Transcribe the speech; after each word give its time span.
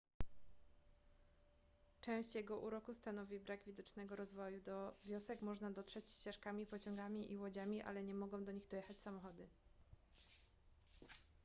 część 2.01 2.35
jego 2.35 2.59
uroku 2.59 2.93
stanowi 2.93 3.39
brak 3.39 3.63
widocznego 3.63 4.15
rozwoju 4.15 4.61
do 4.61 4.95
wiosek 5.05 5.41
można 5.41 5.71
dotrzeć 5.71 6.09
ścieżkami 6.09 6.65
pociągami 6.65 7.31
i 7.31 7.37
łodziami 7.37 7.81
ale 7.81 8.03
nie 8.03 8.13
mogą 8.13 8.43
do 8.43 8.51
nich 8.51 8.67
dojechać 8.67 8.99
samochody 8.99 9.47